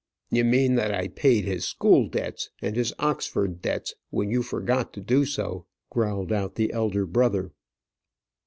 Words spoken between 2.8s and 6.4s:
Oxford debts when you forgot to do so," growled